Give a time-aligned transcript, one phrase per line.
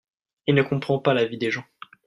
[0.47, 1.63] Il ne comprend pas la vie des gens.